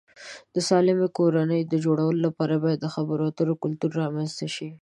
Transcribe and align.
د 0.53 0.55
سالمې 0.69 1.07
کورنۍ 1.17 1.61
د 1.65 1.73
جوړولو 1.85 2.19
لپاره 2.27 2.55
باید 2.63 2.79
د 2.81 2.87
خبرو 2.95 3.23
اترو 3.29 3.53
کلتور 3.63 3.91
رامنځته 4.01 4.47
شي. 4.55 4.69